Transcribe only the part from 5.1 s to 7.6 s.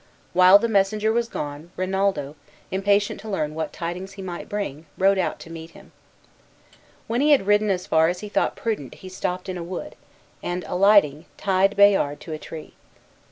out to meet him. When he had